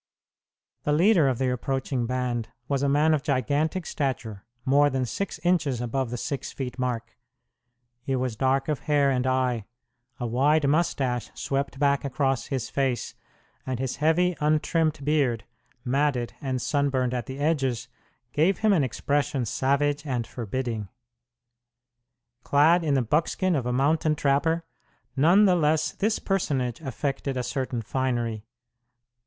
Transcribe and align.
The 0.81 0.93
leader 0.93 1.27
of 1.27 1.37
the 1.37 1.51
approaching 1.51 2.07
band 2.07 2.49
was 2.67 2.81
a 2.81 2.89
man 2.89 3.13
of 3.13 3.21
gigantic 3.21 3.85
stature, 3.85 4.43
more 4.65 4.89
than 4.89 5.05
six 5.05 5.37
inches 5.43 5.79
above 5.79 6.09
the 6.09 6.17
six 6.17 6.51
feet 6.51 6.79
mark. 6.79 7.15
He 8.01 8.15
was 8.15 8.35
dark 8.35 8.67
of 8.67 8.79
hair 8.89 9.11
and 9.11 9.27
eye; 9.27 9.65
a 10.19 10.25
wide 10.25 10.67
mustache 10.67 11.29
swept 11.35 11.77
back 11.77 12.03
across 12.03 12.47
his 12.47 12.67
face, 12.67 13.13
and 13.63 13.77
his 13.77 13.97
heavy, 13.97 14.35
untrimmed 14.39 14.99
beard, 15.05 15.43
matted 15.85 16.33
and 16.41 16.59
sunburned 16.59 17.13
at 17.13 17.27
the 17.27 17.37
edges, 17.37 17.87
gave 18.33 18.57
him 18.57 18.73
an 18.73 18.83
expression 18.83 19.45
savage 19.45 20.03
and 20.03 20.25
forbidding. 20.25 20.89
Clad 22.41 22.83
in 22.83 22.95
the 22.95 23.03
buckskin 23.03 23.55
of 23.55 23.67
a 23.67 23.71
mountain 23.71 24.15
trapper, 24.15 24.65
none 25.15 25.45
the 25.45 25.55
less 25.55 25.91
this 25.91 26.17
personage 26.17 26.81
affected 26.81 27.37
a 27.37 27.43
certain 27.43 27.83
finery. 27.83 28.47